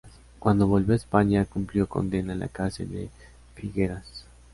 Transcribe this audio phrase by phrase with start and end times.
[0.39, 3.11] Cuando volvió a España, cumplió condena en la cárcel de
[3.53, 4.25] Figueras.